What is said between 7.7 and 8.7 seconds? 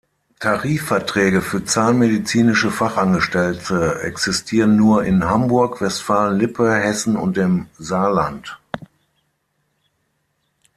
Saarland.